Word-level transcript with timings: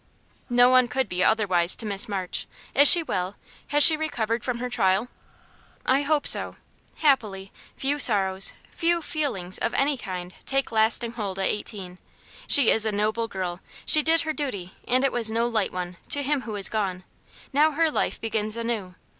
"No 0.49 0.67
one 0.67 0.87
could 0.87 1.07
be 1.07 1.23
otherwise 1.23 1.75
to 1.75 1.85
Miss 1.85 2.09
March. 2.09 2.47
Is 2.73 2.89
she 2.89 3.03
well? 3.03 3.35
Has 3.67 3.83
she 3.83 3.95
recovered 3.95 4.43
from 4.43 4.57
her 4.57 4.67
trial?" 4.67 5.09
"I 5.85 6.01
hope 6.01 6.25
so. 6.25 6.55
Happily, 6.95 7.51
few 7.77 7.99
sorrows, 7.99 8.53
few 8.71 9.03
feelings 9.03 9.59
of 9.59 9.75
any 9.75 9.97
kind, 9.99 10.33
take 10.47 10.71
lasting 10.71 11.11
hold 11.11 11.37
at 11.37 11.45
eighteen. 11.45 11.99
She 12.47 12.71
is 12.71 12.83
a 12.83 12.91
noble 12.91 13.27
girl. 13.27 13.59
She 13.85 14.01
did 14.01 14.21
her 14.21 14.33
duty, 14.33 14.73
and 14.87 15.03
it 15.03 15.11
was 15.11 15.29
no 15.29 15.45
light 15.45 15.71
one, 15.71 15.97
to 16.09 16.23
him 16.23 16.41
who 16.41 16.55
is 16.55 16.67
gone; 16.67 17.03
now 17.53 17.69
her 17.73 17.91
life 17.91 18.19
begins 18.19 18.57
anew. 18.57 18.95